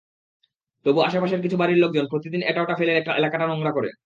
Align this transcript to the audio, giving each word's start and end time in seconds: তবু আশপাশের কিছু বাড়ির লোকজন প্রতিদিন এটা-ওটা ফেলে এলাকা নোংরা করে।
তবু 0.85 0.99
আশপাশের 1.01 1.41
কিছু 1.41 1.57
বাড়ির 1.57 1.77
লোকজন 1.77 2.05
প্রতিদিন 2.07 2.41
এটা-ওটা 2.41 2.75
ফেলে 2.75 2.91
এলাকা 3.11 3.47
নোংরা 3.47 3.71
করে। 3.71 3.91